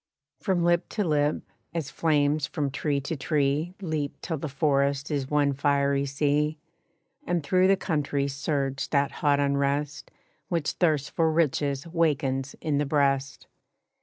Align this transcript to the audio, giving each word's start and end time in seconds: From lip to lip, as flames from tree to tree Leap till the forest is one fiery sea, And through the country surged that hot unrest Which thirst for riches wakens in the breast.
From 0.39 0.63
lip 0.63 0.89
to 0.89 1.03
lip, 1.03 1.43
as 1.75 1.91
flames 1.91 2.47
from 2.47 2.71
tree 2.71 2.99
to 3.01 3.15
tree 3.15 3.75
Leap 3.83 4.19
till 4.21 4.39
the 4.39 4.49
forest 4.49 5.11
is 5.11 5.29
one 5.29 5.53
fiery 5.53 6.07
sea, 6.07 6.57
And 7.27 7.43
through 7.43 7.67
the 7.67 7.77
country 7.77 8.27
surged 8.27 8.91
that 8.93 9.11
hot 9.21 9.39
unrest 9.39 10.09
Which 10.49 10.71
thirst 10.71 11.11
for 11.11 11.31
riches 11.31 11.85
wakens 11.85 12.55
in 12.61 12.79
the 12.79 12.85
breast. 12.87 13.45